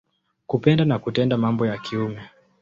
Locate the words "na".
0.85-0.99